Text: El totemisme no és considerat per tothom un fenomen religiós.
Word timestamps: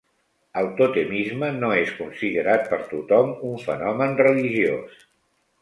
El 0.61 0.69
totemisme 0.79 1.49
no 1.57 1.69
és 1.83 1.93
considerat 1.99 2.65
per 2.73 2.81
tothom 2.97 3.31
un 3.51 3.63
fenomen 3.69 4.21
religiós. 4.27 5.09